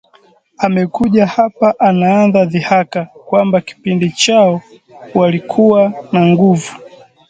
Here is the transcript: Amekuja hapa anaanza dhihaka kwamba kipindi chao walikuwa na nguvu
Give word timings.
Amekuja 0.57 1.25
hapa 1.27 1.75
anaanza 1.79 2.45
dhihaka 2.45 3.05
kwamba 3.05 3.61
kipindi 3.61 4.11
chao 4.11 4.61
walikuwa 5.15 5.93
na 6.11 6.25
nguvu 6.25 6.75